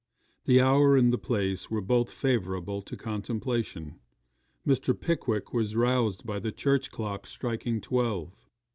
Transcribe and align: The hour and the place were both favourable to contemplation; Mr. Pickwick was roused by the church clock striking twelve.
The 0.45 0.59
hour 0.59 0.97
and 0.97 1.13
the 1.13 1.17
place 1.19 1.69
were 1.69 1.79
both 1.79 2.09
favourable 2.09 2.81
to 2.81 2.97
contemplation; 2.97 3.99
Mr. 4.65 4.99
Pickwick 4.99 5.53
was 5.53 5.75
roused 5.75 6.25
by 6.25 6.39
the 6.39 6.51
church 6.51 6.89
clock 6.89 7.27
striking 7.27 7.79
twelve. 7.79 8.47